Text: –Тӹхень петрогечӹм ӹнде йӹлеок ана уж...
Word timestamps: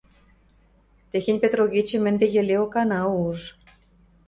–Тӹхень 1.11 1.41
петрогечӹм 1.43 2.03
ӹнде 2.09 2.25
йӹлеок 2.35 2.73
ана 2.81 3.01
уж... 3.25 3.39